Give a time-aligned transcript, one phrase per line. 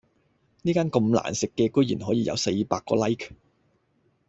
[0.63, 3.35] 呢間咁難食嘅居然可以有四百個 like